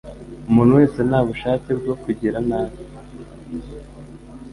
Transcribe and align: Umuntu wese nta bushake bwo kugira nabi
Umuntu 0.49 0.71
wese 0.79 0.99
nta 1.09 1.19
bushake 1.27 1.69
bwo 1.79 1.93
kugira 2.03 2.37
nabi 2.47 2.77